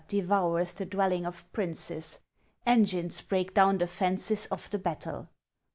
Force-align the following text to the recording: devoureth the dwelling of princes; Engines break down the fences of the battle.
devoureth 0.07 0.73
the 0.77 0.85
dwelling 0.87 1.27
of 1.27 1.45
princes; 1.53 2.21
Engines 2.65 3.21
break 3.21 3.53
down 3.53 3.77
the 3.77 3.85
fences 3.85 4.47
of 4.47 4.67
the 4.71 4.79
battle. 4.79 5.29